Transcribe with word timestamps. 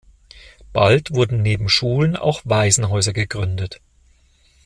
Bald 0.73 1.13
wurden 1.13 1.43
neben 1.43 1.69
Schulen 1.69 2.15
auch 2.15 2.41
Waisenhäuser 2.43 3.13
gegründet. 3.13 3.79